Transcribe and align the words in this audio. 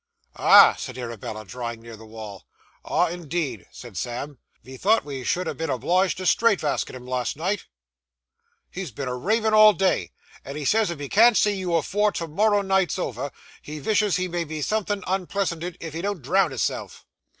'Ah!' 0.35 0.73
said 0.79 0.97
Arabella, 0.97 1.45
drawing 1.45 1.79
nearer 1.79 1.95
the 1.95 2.07
wall. 2.07 2.47
'Ah, 2.83 3.05
indeed,' 3.09 3.67
said 3.71 3.95
Sam. 3.95 4.39
'Ve 4.63 4.75
thought 4.75 5.03
ve 5.03 5.23
should 5.23 5.45
ha' 5.45 5.55
been 5.55 5.69
obliged 5.69 6.17
to 6.17 6.25
strait 6.25 6.59
veskit 6.59 6.95
him 6.95 7.05
last 7.05 7.37
night; 7.37 7.67
he's 8.71 8.89
been 8.89 9.07
a 9.07 9.15
ravin' 9.15 9.53
all 9.53 9.73
day; 9.73 10.09
and 10.43 10.57
he 10.57 10.65
says 10.65 10.89
if 10.89 10.99
he 10.99 11.07
can't 11.07 11.37
see 11.37 11.53
you 11.53 11.75
afore 11.75 12.11
to 12.13 12.27
morrow 12.27 12.63
night's 12.63 12.97
over, 12.97 13.31
he 13.61 13.77
vishes 13.77 14.15
he 14.15 14.27
may 14.27 14.43
be 14.43 14.63
somethin' 14.63 15.03
unpleasanted 15.05 15.77
if 15.79 15.93
he 15.93 16.01
don't 16.01 16.23
drownd 16.23 16.49
hisself. 16.51 17.05